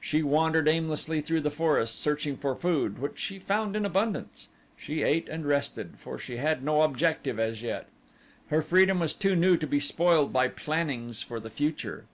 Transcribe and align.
She 0.00 0.22
wandered 0.22 0.68
aimlessly 0.68 1.20
through 1.20 1.42
the 1.42 1.50
forest 1.50 2.00
searching 2.00 2.38
for 2.38 2.54
food 2.54 2.98
which 2.98 3.18
she 3.18 3.38
found 3.38 3.76
in 3.76 3.84
abundance. 3.84 4.48
She 4.74 5.02
ate 5.02 5.28
and 5.28 5.44
rested, 5.44 5.98
for 5.98 6.18
she 6.18 6.38
had 6.38 6.64
no 6.64 6.80
objective 6.80 7.38
as 7.38 7.60
yet. 7.60 7.86
Her 8.46 8.62
freedom 8.62 9.00
was 9.00 9.12
too 9.12 9.36
new 9.36 9.58
to 9.58 9.66
be 9.66 9.78
spoiled 9.78 10.32
by 10.32 10.48
plannings 10.48 11.22
for 11.22 11.38
the 11.40 11.50
future. 11.50 12.06